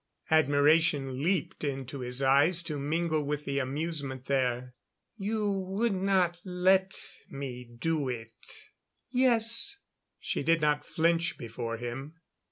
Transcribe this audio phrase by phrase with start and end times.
[0.31, 4.73] Admiration leaped into his eyes to mingle with the amusement there.
[5.15, 6.33] "You would tell me not
[7.29, 8.31] to do it?"
[9.11, 9.77] "Yes."
[10.19, 12.15] She did not flinch before him.